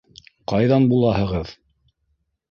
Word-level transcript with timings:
Ҡайҙан 0.53 0.87
булаһығыҙ? 0.93 1.51